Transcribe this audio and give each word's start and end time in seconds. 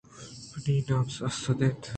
منی 0.57 0.77
نام 0.89 1.07
اسد 1.25 1.59
انت 1.65 1.83